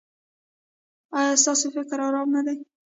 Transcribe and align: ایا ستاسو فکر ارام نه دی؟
ایا 1.17 1.33
ستاسو 1.43 1.67
فکر 1.75 1.97
ارام 2.07 2.27
نه 2.35 2.41
دی؟ 2.45 2.55